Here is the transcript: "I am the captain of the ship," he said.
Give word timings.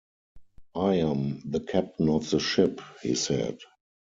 "I 0.73 0.95
am 0.95 1.41
the 1.45 1.59
captain 1.59 2.09
of 2.09 2.27
the 2.31 2.39
ship," 2.39 2.81
he 3.03 3.13
said. 3.13 3.59